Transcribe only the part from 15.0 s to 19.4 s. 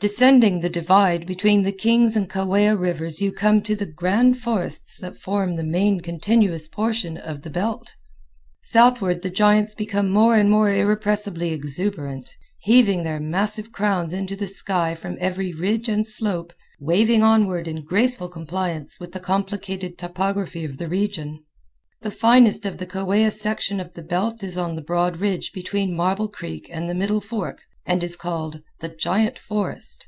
every ridge and slope, waving onward in graceful compliance with the